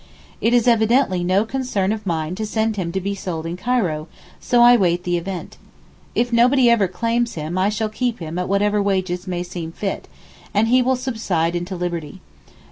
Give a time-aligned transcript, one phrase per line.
[0.41, 4.07] It is evidently no concern of mine to send him to be sold in Cairo,
[4.39, 5.57] so I wait the event.
[6.15, 10.07] If nobody ever claims him I shall keep him at whatever wages may seem fit,
[10.55, 12.19] and he will subside into liberty.